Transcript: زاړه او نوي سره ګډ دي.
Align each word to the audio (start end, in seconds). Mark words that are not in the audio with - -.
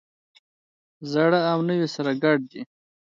زاړه 1.11 1.39
او 1.51 1.57
نوي 1.69 1.87
سره 1.95 2.11
ګډ 2.23 2.39
دي. 2.51 2.61